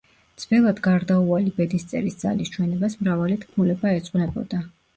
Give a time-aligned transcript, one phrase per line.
[0.43, 4.67] ძველად გარდაუვალი ბედისწერის ძალის ჩვენებას მრავალი თქმულება ეძღვნებოდა.